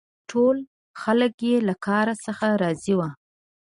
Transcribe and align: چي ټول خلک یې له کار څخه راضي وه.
چي 0.03 0.07
ټول 0.29 0.57
خلک 1.01 1.33
یې 1.49 1.55
له 1.67 1.75
کار 1.87 2.07
څخه 2.25 2.47
راضي 2.61 2.93
وه. 2.99 3.09